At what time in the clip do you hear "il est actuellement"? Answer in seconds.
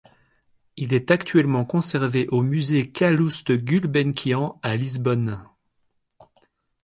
0.77-1.63